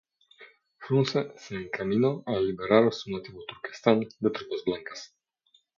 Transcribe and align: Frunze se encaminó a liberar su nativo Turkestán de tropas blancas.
Frunze 0.79 1.31
se 1.37 1.53
encaminó 1.53 2.23
a 2.25 2.39
liberar 2.39 2.91
su 2.91 3.11
nativo 3.11 3.43
Turkestán 3.47 3.99
de 3.99 4.31
tropas 4.31 4.63
blancas. 4.65 5.13